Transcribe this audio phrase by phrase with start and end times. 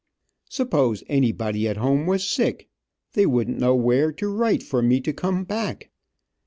[0.49, 2.67] Suppose anybody at home was sick,
[3.13, 5.91] they wouldn't know where to write for me to come back.